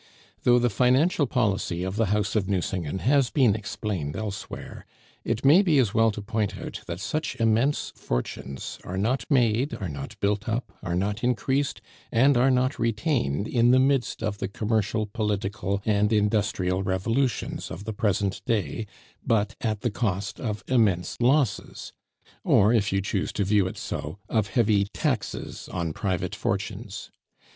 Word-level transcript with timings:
Though 0.45 0.57
the 0.57 0.71
financial 0.71 1.27
policy 1.27 1.83
of 1.83 1.95
the 1.95 2.07
house 2.07 2.35
of 2.35 2.49
Nucingen 2.49 2.97
has 3.05 3.29
been 3.29 3.53
explained 3.53 4.15
elsewhere, 4.15 4.87
it 5.23 5.45
may 5.45 5.61
be 5.61 5.77
as 5.77 5.93
well 5.93 6.09
to 6.09 6.23
point 6.23 6.57
out 6.57 6.81
that 6.87 6.99
such 6.99 7.35
immense 7.35 7.91
fortunes 7.95 8.79
are 8.83 8.97
not 8.97 9.25
made, 9.29 9.75
are 9.75 9.87
not 9.89 10.19
built 10.19 10.49
up, 10.49 10.75
are 10.81 10.95
not 10.95 11.23
increased, 11.23 11.81
and 12.11 12.35
are 12.35 12.49
not 12.49 12.79
retained 12.79 13.47
in 13.47 13.69
the 13.69 13.77
midst 13.79 14.23
of 14.23 14.39
the 14.39 14.47
commercial, 14.47 15.05
political, 15.05 15.83
and 15.85 16.11
industrial 16.11 16.81
revolutions 16.81 17.69
of 17.69 17.83
the 17.83 17.93
present 17.93 18.43
day 18.47 18.87
but 19.23 19.55
at 19.61 19.81
the 19.81 19.91
cost 19.91 20.39
of 20.39 20.63
immense 20.67 21.15
losses, 21.21 21.93
or, 22.43 22.73
if 22.73 22.91
you 22.91 23.01
choose 23.01 23.31
to 23.33 23.43
view 23.43 23.67
it 23.67 23.77
so, 23.77 24.17
of 24.27 24.47
heavy 24.47 24.85
taxes 24.95 25.69
on 25.71 25.93
private 25.93 26.33
fortunes. 26.33 27.11